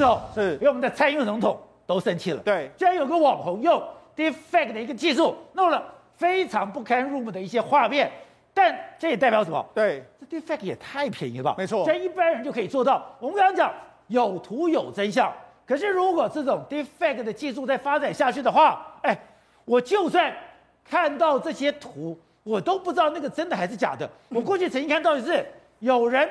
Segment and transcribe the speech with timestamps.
[0.00, 2.40] 之后，是连我们的蔡英文总统都生气了。
[2.42, 3.82] 对，居然有个网红用
[4.16, 5.84] Deepfake 的一个技术弄了
[6.16, 8.10] 非常不堪入目的一些画面，
[8.54, 9.62] 但这也代表什么？
[9.74, 11.54] 对，这 Deepfake 也太便宜了吧？
[11.58, 13.14] 没错，这一般人就可以做到。
[13.18, 13.70] 我们刚刚讲
[14.06, 15.30] 有图有真相，
[15.66, 19.14] 可是如果这种 Deepfake 的技术再发展下去的话，哎，
[19.66, 20.34] 我就算
[20.82, 24.08] 看到这些图，我都不知道那个真的还是假的。
[24.30, 25.44] 我过去曾经看到的是
[25.80, 26.26] 有人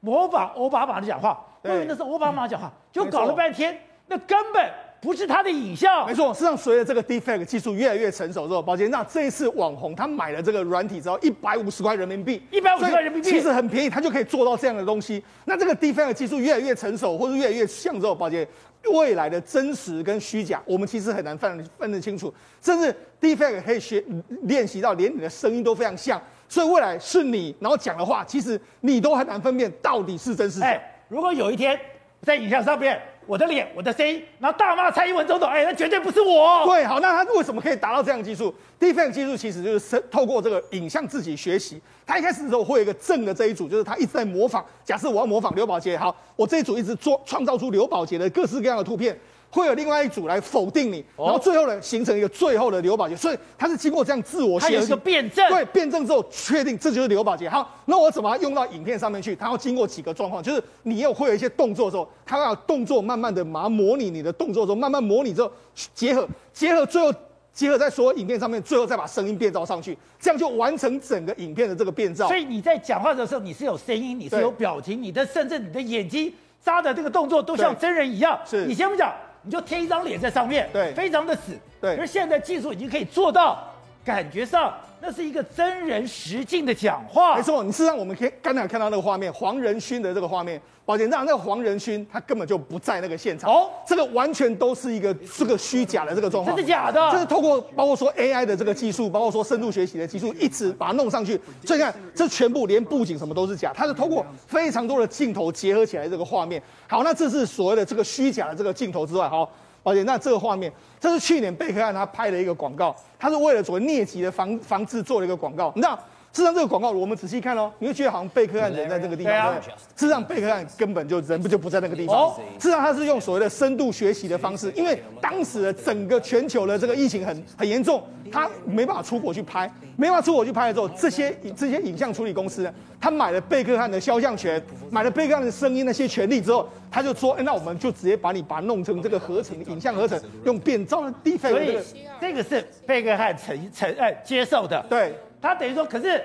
[0.00, 3.76] 模仿奥巴马的讲话，我以为那是奥巴马讲话，就搞了半天，
[4.06, 4.70] 那根本。
[5.00, 6.32] 不是他的影像，没错。
[6.32, 15.22] 事实上，随着这个 Deepfake 技术越来越成熟之后，宝杰，那这一次网红他买了这个软体之后，一百五十块人民币，一百五十块人民币，其实很便宜，他就可以做到这样的东西。
[15.44, 18.48] 那这个 Deepfake 技术越来越成熟，或者越来越像之后，宝杰，
[18.94, 22.32] 未来的真实跟虚假，我们其实很难分分得清楚。
[22.62, 24.02] 甚至 Deepfake 可以学
[24.44, 30.66] 练习到连你的声音都非常像，所以未来是你然后讲的话，其实你都很难分辨到底是真是假。
[30.68, 31.78] 哎，如果有一天
[32.22, 33.00] 在影像上面。
[33.26, 36.62] 我的脸，我的声音，然后大骂蔡英文总统，哎，那绝对不是我。
[36.66, 41.80] 对，好，那他为什么可以达到这样的技术 Defiant 技术其实就是透过这个影像自己学习。
[42.04, 44.62] 他一开始的时候会有一个正的这一组，就是他一直在模仿。
[44.84, 49.18] 假设我要模仿刘宝杰，好，我这一组一直做创造出刘宝杰的各式各样的图片。
[49.54, 57.48] 会有另外一组来否定你，然后最后呢，形成一个最后的刘宝杰，所以他是经过这样自我，他有一个辩证，对，辩证之后确定这就是刘宝杰。
[57.48, 59.36] 好，那我怎么用到影片上面去？
[59.36, 65.48] 他要经过几个状况，就是你有会有一些动作的时候，他要动作慢慢的把它模拟你的动作之后，慢慢模拟之后
[65.94, 67.16] 结合，结合最后
[67.52, 72.26] 结合在所有影片上面，最后再把声音变造上去，这样就完成整个影片的这个变造。
[72.26, 78.36] 所以你在讲话的时候，你是有声音，你是有表情，你的甚至你的眼睛眨的这个动作都像真人一样。
[78.44, 79.14] 是你先不讲。
[79.44, 81.96] 你就贴一张脸在上面，对，非常的死，对。
[81.96, 83.73] 而现在技术已经可以做到，
[84.04, 87.36] 感觉上那是一个真人实境的讲话。
[87.36, 93.50] 没错，你事实上我们可以刚才看到那个画面，黄仁勋的这个画面，宝杰，那那个黄仁勋他根本就不在那个现场。
[93.50, 96.54] 哦，这个完全都是一个这个虚假的这个状况。
[96.54, 97.10] 这是假的。
[97.12, 101.40] 这是透过包括说 AI 的这个技术，包括说深度学习的技术，一直把它弄上去。
[101.64, 106.62] 所以你看，这全部连布景什么都是假，它是透过非常多的镜头结合起来这个画面。
[106.86, 109.50] 好，那这是所谓的这个虚假的这个镜头之外，好。
[109.84, 115.70] 而且那这个画面，这是去年贝克汉他拍的一个广告，他是为了做疟疾的防防治做了一个广告。
[115.76, 115.96] 你知道，
[116.34, 119.60] 事实上这个广告我们仔细看哦，你会觉得好像贝克汉人在这个地方，对啊。
[119.94, 122.16] 事实上贝克汉根本就人不就不在那个地方。
[122.16, 122.34] 哦。
[122.58, 128.02] 事实上他是用所谓的深度学习的方式，因为当时的整个全球的这个疫情很很严重，
[128.32, 136.68] 他没办法出国去拍，没办法出国去拍的时候，这些这些影像处理公司呢，他买了贝克汉的肖像权，买了贝克汉的声音那些权利之后。
[136.90, 141.50] 他就说，哎，那我们就直接把你把它弄成这个合成影像合成，用变造的 Deepfake。
[141.50, 141.76] 所以
[142.20, 144.80] 这个是贝克汉承承哎接受的。
[144.88, 145.12] 对，
[145.44, 146.24] 他等于说，可是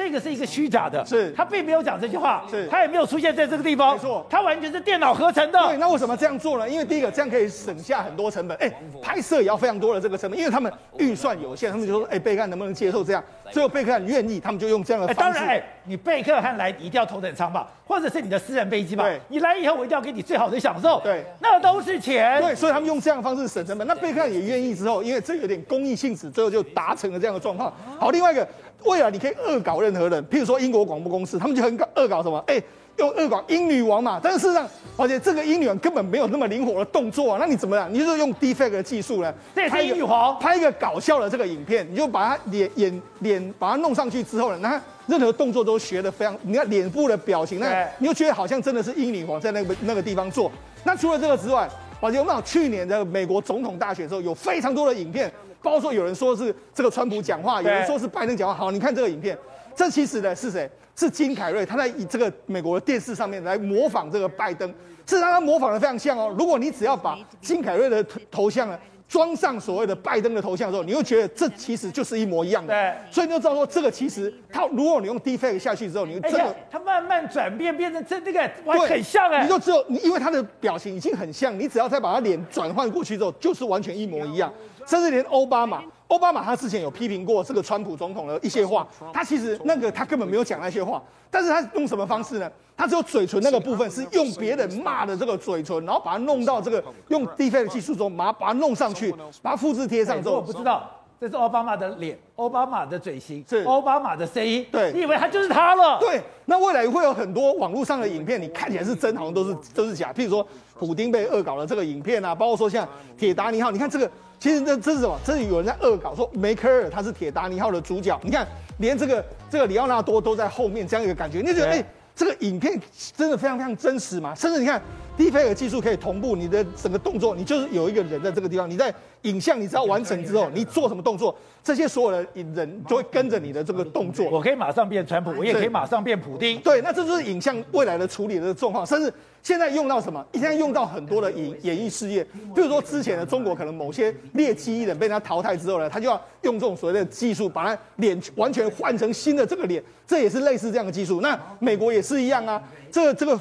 [0.00, 5.58] 这个是一个虚假的，是他并没有讲这句话，是他也没有出现在这个地方，没错，他完全是电脑合成的。
[5.68, 6.66] 对，那为什么这样做呢？
[6.66, 8.72] 因为第一个，这样可以省下很多成本，哎，
[9.02, 13.22] 拍摄也要非常多的这个成本，因为他们预算有限，他们就说，哎，贝克汉能不能接受这样？
[13.52, 15.38] 最后贝克汉愿意，他们就用这样的方式。
[15.38, 19.04] 当然，哎，你贝克汉来，你一定要头等舱吧，或者是你的私人飞机吧。
[19.04, 20.98] 对，你来以后，我一定要给你最好的享受。
[21.00, 22.40] 对，那都是钱。
[22.40, 23.86] 对，所以他们用这样的方式省成本。
[23.86, 27.72] 那贝克汉也愿意之后，因为这有点公益性质，最后就达成了这样的状况。
[27.98, 28.46] 好，另外一个，
[28.84, 32.42] 未来你可以恶搞任何人，譬如说英国广播公司，他们就很搞恶搞什么？
[32.46, 32.62] 哎。
[32.96, 37.88] 用恶搞英女王嘛，但是事实上，而且这个英女王根本没有那么灵活的动作啊，那你怎么样？
[37.90, 39.32] 你就是用 defect 的技术呢？
[39.54, 50.52] 这也是英女王拍一个搞笑的这个影片，你就把她脸眼脸把她弄上去之后呢，那任何动作都学得非常，你看脸部的表情，那你就觉得好像真的是英女王在那个那个地方做。
[50.84, 51.66] 那除了这个之外，
[52.02, 55.32] 而且我们讲去年的美国总统大选的时候，有非常多的影片，
[55.62, 58.54] 包括说有人说是这个川普讲话，有人说是拜登讲话。
[58.54, 59.38] 好，你看这个影片。
[59.74, 60.68] 这其实呢是谁？
[60.96, 64.68] 是金凯瑞，他在以这个美国的电视上面来模仿这个拜登，
[65.06, 66.34] 事实上他模仿的非常像哦。
[66.36, 68.78] 如果你只要把金凯瑞的头像呢
[69.08, 72.74] 装上所谓的拜登的头像的时候，你会觉得这其实就是一模一样的。
[72.74, 84.52] 对，所以你就知道说这个其实他如果你用 Deepfake 下去之后，你这个他慢慢转变变成这这个哇很像哎，你就只有你因为他的表情已经很像，你只要再把他脸转换过去之后，就是完全一模一样，
[84.90, 85.82] 甚至连奥巴马。
[86.08, 91.00] 奥巴马他之前有批评过这个川普总统的一些话，他其实那个他根本没有讲那些话，
[91.30, 92.50] 但是他用什么方式呢？
[92.76, 100.90] 他只有嘴唇那个部分是用别人骂的这个嘴唇，然后把它弄到这个用 Deepfake 技术中，把它把它弄上去，把它复制贴上之后，我不知道
[101.20, 106.00] 这是奥巴马的脸，奥巴马的嘴型，是奥巴马的声音，对，你以为他就是他了？
[106.00, 110.44] 对，那未来会有很多网络上的影片，你看起来是真，好像都是都是假，譬如说
[110.76, 114.10] 普丁被恶搞的这个影片啊，包括说像铁达尼号，你看这个。
[114.40, 115.20] 其实这这是什么？
[115.22, 118.18] 这是有人在恶搞，说梅克尔他是铁达尼号的主角。
[118.24, 118.48] 你看，
[118.78, 122.80] 连这个这个里奥纳多都在后面，这样一个感觉，你就觉得哎、欸，这个影片
[123.14, 124.34] 真的非常非常真实嘛？
[124.34, 124.80] 甚至你看，
[125.18, 128.92] Deepfake 技术可以同步你的整个动作，你就是有一个人在这个地方，你在
[129.22, 134.30] 影像你只要完成之后，你做什么动作，这些所有的人就会跟着你的这个动作。
[134.30, 136.58] 我可以马上变川普，我也可以马上变普丁。
[136.60, 139.12] 对，那这就是影像未来的处理的状况，甚至
[139.42, 140.24] 现在用到什么？
[140.32, 142.24] 现在用到很多的演演艺事业，
[142.54, 151.20] 比如说之前的中国可能某些劣迹艺人被他淘汰之后呢，他就要用这种所谓的技术把他脸完全换成新的这个脸，这也是类似这样的技术。
[151.20, 153.38] 那美国也是一样啊，这个这个。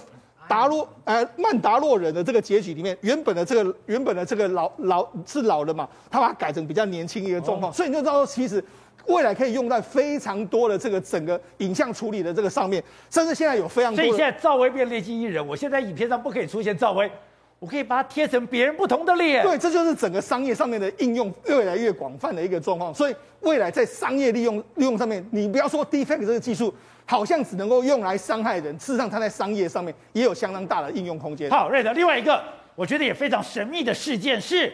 [0.49, 8.63] 达洛呃曼达洛人的这个结局里面，原本的这个原本的这个老老是老人嘛，他把它改成比较年轻一个状况，哦、所以你就知道说，其实
[9.05, 14.03] 未来可以用在非常多的这个整个影像处理的这个上面，甚至现在有非常多。
[14.03, 17.09] 所以现在赵薇变劣迹艺人，我现在影片上不可以出现赵薇，
[17.59, 19.43] 我可以把它贴成别人不同的脸。
[19.43, 22.93] 对，这就是整个商业上面的应用越来越广泛的一个状况。
[22.93, 26.73] 所以未来在商业利用利用上面，你不要说 Deepfake 这个技术。
[27.05, 31.49] 好像只能够用来伤害人，事实上它在商业上面也有相当大的应用空间。
[31.49, 32.39] 好，瑞德，另外一个
[32.75, 34.71] 我觉得也非常神秘的事件是，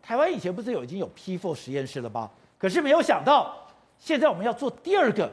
[0.00, 2.30] 台湾以前不是有已经有 P4 实验室了吗？
[2.56, 3.52] 可是没有想到，
[3.98, 5.28] 现在我们要做第二个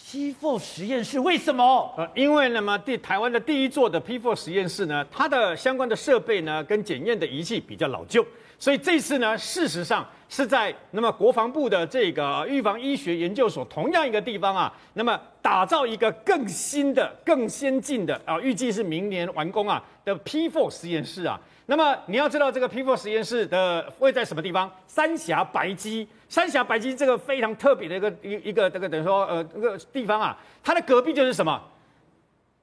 [0.00, 1.94] P4 实验室，为什么？
[1.96, 8.24] 呃，因为那么第台湾的第一座的 P4 实验室呢，它的相关的设备呢跟检验的仪器比较老旧。
[8.58, 21.40] 所以这次呢，事实上是在那么国防部的这个预防医学研究所同样一个地方啊，那么打造一个更新的、更先进的啊，预计是明年完工啊的 P4 实验室啊。
[21.66, 24.70] 那么你要知道这个 P4 实验室的位在什么地方？
[24.86, 31.60] 三峡白鸡，三峡白鸡这个非常特别的一个一一个这个等于说呃这个地方啊，它的隔壁就是什么？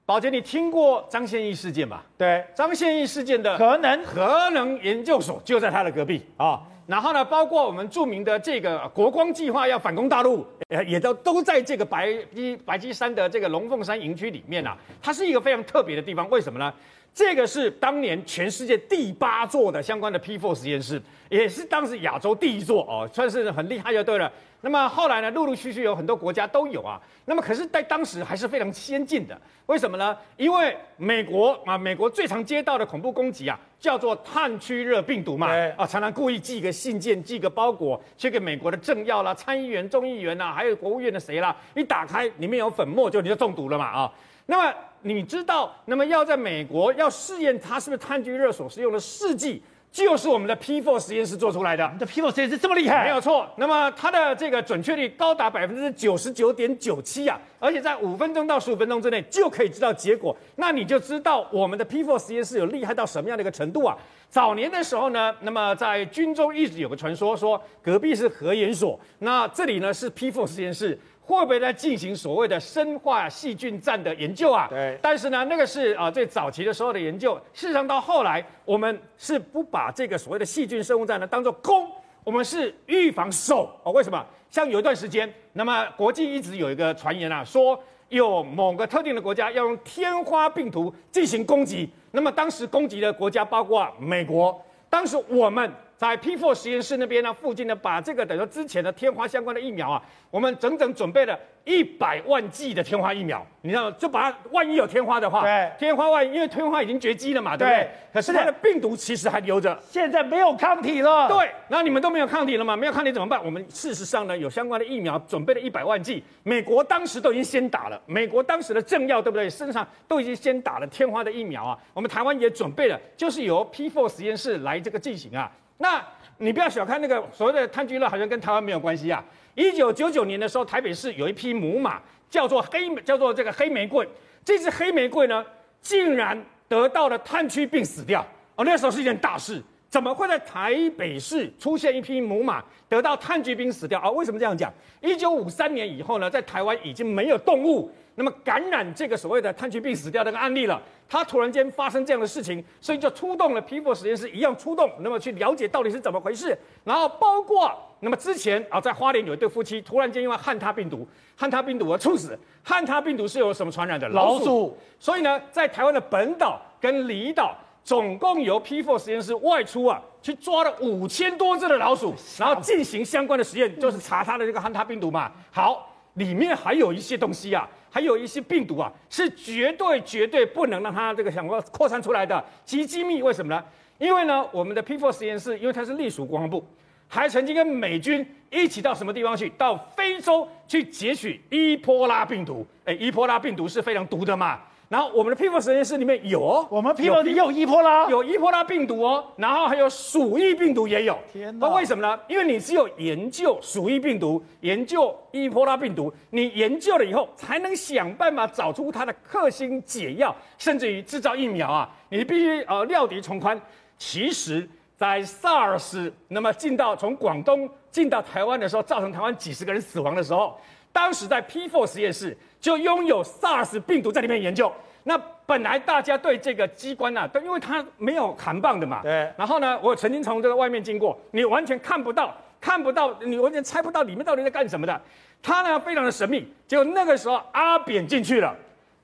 [0.06, 2.04] 宝杰，你听过张宪义事件吧？
[2.18, 6.62] 对，张宪义事件的核能核能研究所就在它的隔壁啊。
[6.86, 10.46] 然后呢，包括我们著名的这个国光计划要反攻大陆，
[10.86, 14.78] 也都都在这个白鸡白鸡山的这个龙凤山营区里面啊。
[15.02, 16.74] 它是一个非常特别的地方，为什么呢？
[17.14, 24.32] 这个是当年全世界第八座的相关的 P4 实验室，也是当时亚洲第一座哦，算是很厉害就对了。
[24.62, 27.02] 那么后来呢，陆陆续续有很多国家都有啊。
[27.26, 29.40] 那么可是，在当时还是非常先进的。
[29.66, 30.16] 为什么呢？
[30.38, 35.50] 因为美国啊，美国最常接到的恐怖攻击啊，叫做炭疽热病毒嘛。
[35.76, 44.14] 啊，常常故意寄个信件、寄个包裹去给美国的政要啦、参议员、众议员呐，还有国务院的谁啦，一打开里面有粉末，就你就中毒了嘛啊。
[44.46, 49.62] 那么你知道，那么要在美国要试验它是不是炭疽热所是用的试剂。
[49.92, 51.86] 就是我们的 P4 实验室做出来的。
[51.92, 53.04] 你的 P4 实验室这么厉害？
[53.04, 53.46] 没有错。
[53.58, 60.34] 那么它的这个准确率高达百分之九十九点九七啊，而且在五分钟到十五分钟之内就可以知道结果。
[60.56, 63.98] 那你就知道我们的 P4 实验室有厉害到什么样的一个程度啊？
[64.30, 70.98] 早年的时候呢，那么在军中一直有个传说，说隔壁是核研所，那这里呢是 P4 实验室。
[71.38, 74.68] 会不会在进行所谓的生化细菌战的研究啊？
[74.70, 74.98] 对。
[75.02, 77.36] 但是呢，那个是啊最早期的时候的研究。
[77.54, 81.90] 事实上，到后来我们是不把这个所谓的细菌生物战呢当做攻，
[82.24, 83.92] 我们是预防守哦。
[83.92, 84.26] 为什么？
[84.50, 87.80] 像有一段时间，那么国际一直有一个传言啊，说
[88.10, 91.90] 有某个特定的国家要用天花病毒进行攻击。
[92.12, 94.60] 那么当时攻击的国家包括美国。
[94.90, 95.72] 当时我们。
[96.02, 100.02] 在 P4 实验室那边呢，附近呢，把这个等于说之前的天花相关的疫苗啊，
[100.32, 103.46] 我们整整准备了一百万剂的天花疫苗。
[103.62, 107.88] 你知道，就把它万一有天花的话，对，天花万一，因为天花已经绝迹了嘛，对不对？
[108.12, 111.28] 可是它的病毒其实还留着，现在没有抗体了。
[111.28, 112.76] 对，那你们都没有抗体了嘛？
[112.76, 113.40] 没有抗体怎么办？
[113.46, 119.48] 我们事实上呢，有相关的疫苗准备了一百万剂，美国当时都已经先打了，美国当时的政要对不对？
[119.48, 121.78] 身上都已经先打了天花的疫苗啊。
[121.94, 125.52] 我们台湾也准备了，就是由 P4 实验室来这个进行啊。
[125.82, 126.00] 那
[126.38, 129.24] 你不要小看那个所谓的炭疽热，好像跟台湾没有关系啊。
[129.56, 134.08] 一九九九年的时候，台北市有一匹母马，叫做黑，叫做这个黑玫瑰。
[134.46, 135.44] 这只黑玫瑰呢，
[135.82, 138.26] 竟然得到了炭疽病死掉。
[138.56, 139.62] 哦，那时候是一件大事。
[139.92, 144.10] 怎么会在台北市出现一匹母马得到炭疽病死掉啊？
[144.10, 144.74] 为什么这样讲？
[145.02, 150.82] 一九五三年以后呢，在台湾已经没有动物那么感染这个所谓的炭疽病死掉这个案例了。
[151.10, 156.58] 它突然间发生这样的事情，所以就出动了皮肤实验室一样出动，那么去了解到底是怎么回事。
[156.86, 161.06] 然后包括那么之前啊，在花莲有一对夫妻突然间因为汉他病毒，
[161.36, 162.40] 汉他病毒而猝死。
[162.64, 164.08] 汉他病毒是由什么传染的？
[164.08, 164.40] 老鼠。
[164.40, 164.78] 老鼠。
[164.98, 167.54] 所以呢，在台湾的本岛跟离岛。
[167.84, 175.32] 总共由 P4 实验室外出啊，去抓了五千多只的老鼠，然后进行相关的实验，就是查它的这个汉他病毒嘛。
[175.52, 183.24] 好，里面还有一些东西啊，还有一些病毒啊，是绝对绝对不能让它这个想要扩散出来的，极机密。
[183.24, 183.64] 为什么呢？
[183.98, 186.66] 因为呢，我们的 P4 实验室，因为它是隶属国防部，
[187.08, 189.50] 还曾经跟美军一起到什么地方去？
[189.58, 192.66] 到非洲去截取伊波拉病毒。
[192.86, 194.60] 哎，伊波拉病毒是非常毒的嘛。
[194.92, 201.18] 然后我们的 P4 实验室里面有哦，我们 P4 也有伊波拉，有伊波拉病毒哦，然后还有鼠疫病毒也有。
[201.32, 201.66] 天哪！
[201.66, 202.20] 那为什么呢？
[202.28, 211.90] 因为你只有研究鼠疫病毒，研究伊波拉病毒，你研究了以后，才能想办法找出它的克星解药，甚至于制造疫苗啊！
[212.10, 213.58] 你必须呃料敌从宽。
[213.98, 214.68] 其实，
[214.98, 220.60] 在 SARS 那么进到从广东进到台湾的时候，造成台湾几十个人死亡的时候，
[220.92, 224.72] 当时在 P4 实验室就拥有 SARS 病毒在里面研究。
[225.04, 229.02] 那本来大家对这个机关呢、啊，都因为它没有含棒的嘛。
[229.02, 229.32] 对。
[229.38, 235.02] 然后呢，我曾经从这个外面经过，你完全看不到，看不到，你完全猜不到里面到底在干什么的。
[235.42, 236.48] 它呢非常的神秘。
[236.68, 238.56] 结果那个时候阿扁进去了，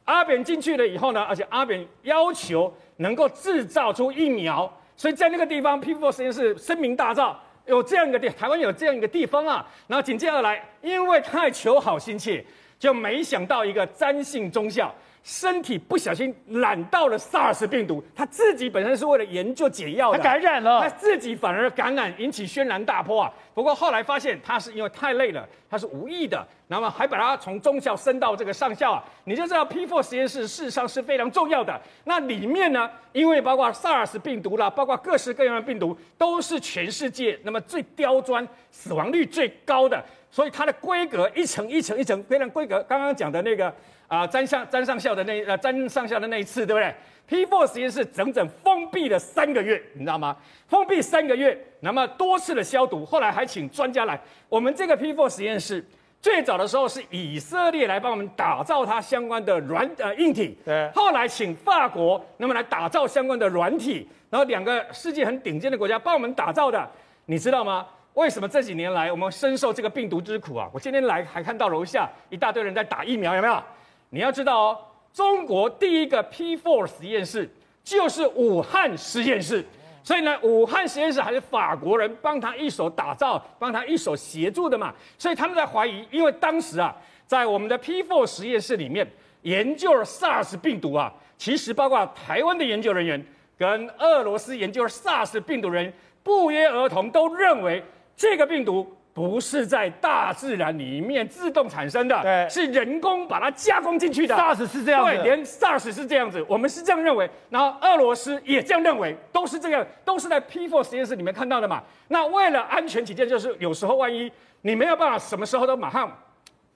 [0.06, 4.72] 阿扁进去了以后呢，而且阿扁要求能够制造出疫苗。
[4.96, 7.36] 所以在那个地方，P4 实验室声名大噪，
[7.68, 9.66] 有这样一个地，台湾有这样一个地方啊。
[9.88, 12.44] 然后紧接而来，因为太求好心切，
[12.80, 14.94] 就没想到一个詹姓中校。
[15.24, 23.34] 身体不小心染到了 SARS 病毒，他自己本身是为了研究解药的，他感染了，他自己反而感染，引起轩然大波啊！
[23.54, 29.04] 不过后来发现他是因为太累了，他是无意的，那么还把他从中校升到这个上校啊！
[29.26, 31.78] 你就知道 P4 实验室事实上是非常重要的。
[32.06, 40.02] 那里面呢，因为包括 SARS 病毒啦，包括各式各样的病毒，都是全世界那么最刁钻、死亡率最高的，
[40.38, 42.80] 所以它的规格一层一层一层非常规格。
[42.84, 43.74] 刚刚讲的那个。
[44.08, 50.38] 啊，詹上詹上校的那呃，詹上校的那一次，对不对？P4 实验室整整封闭了三个月，你知道吗？
[50.70, 54.18] 封闭三个月，那么多次的消毒，后来还请专家来。
[54.48, 55.86] 我们这个 P4 实验室
[56.22, 60.90] 最早的时候是以色列来帮我们打造它相关的软呃硬体，对。
[60.96, 66.90] 后来请法国那么来打造相关的软体，然后两个世界很顶尖的国家帮我们打造的，
[67.26, 67.86] 你知道吗？
[68.18, 70.68] 为什么这几年来我们深受这个病毒之苦啊？
[70.74, 73.64] 我今天来还看到楼下一大堆人在打疫苗，有没有？
[74.10, 74.80] 你要知道哦，
[75.14, 77.48] 中国第一个 P4 实验室
[77.84, 79.64] 就是武汉实验室，
[80.04, 84.92] 所以呢，武汉实验室还是法国人帮他一手打造，帮他一手协助的嘛。
[85.20, 86.96] 所以他们在怀疑，因为当时啊，
[87.28, 89.08] 在我们的 P4 实验室里面
[89.44, 93.24] 研究了 SARS 病毒啊，其实包括台湾的研究人员
[93.56, 95.94] 跟俄罗斯研究了 SARS 病毒人
[96.24, 97.84] 不约而同都认为
[98.18, 98.94] 这个病毒。
[99.18, 104.36] 不是在大自然里面自动产生的，对，是人工把它加工进去的。
[104.36, 111.82] SARS 是这样子，对，连 SARS 是这样子，我们是这样认为，然后俄罗斯也这样认为，都是这样，都是在 P4 实验室里面看到的嘛。
[112.10, 114.32] 那为了安全起见，就是有时候万一
[114.62, 116.16] 你没有办法什么时候都马上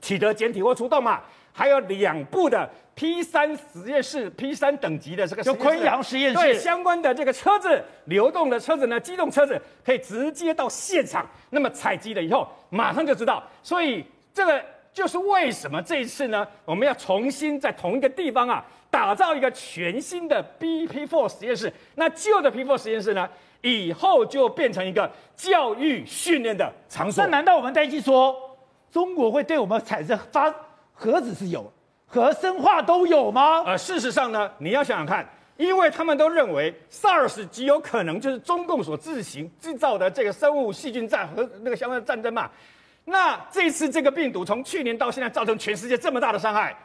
[0.02, 1.22] 取得检体或出动嘛。
[1.54, 13.44] 还有两部的 P 三实验室，P 三等级的这个，就昆阳实验室，对相关的这个车子，流动的车子呢，机动车子可以直接到现场，那么采集了以后，马上就知道。
[13.64, 21.72] 所以这个就是为什么这一次呢，我们要重新在同一个地方啊，打造一个全新的 B P four 实验室。
[21.96, 23.28] 那旧的 P four 实验室呢，
[23.62, 27.24] 以后就变成一个教育训练的场所。
[27.24, 28.58] 那难道我们担心说，
[28.92, 30.54] 中国会对我们产生发？
[30.94, 31.72] 核子是有，
[32.06, 33.64] 核生化都有吗？
[33.66, 42.50] 呃，事实上呢，你要想想看，因为他们都认为 SARS 极有可能就是中共所自行制造的这个生物细菌战和那个相关的战争嘛。
[43.06, 46.76] 那这次这个病毒从去年到现在造成全世界这么大的伤害，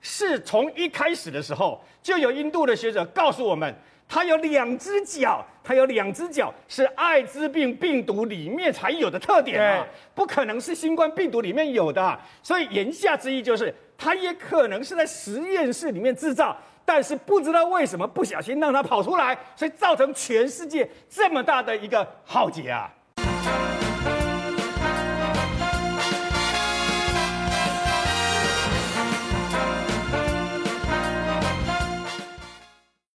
[0.00, 3.74] 是从一开始的时候就有印度的学者告诉我们。
[4.08, 12.18] 它有两只脚，它有两只脚，是艾滋病病毒里面才有的特点啊，不可能是新冠病毒里面有的。
[12.42, 22.92] 所以言下之意就是，它也可能是在实验室里面制造，但是不知道为什么不小心让它跑出来，所以造成全世界这么大的一个浩劫啊。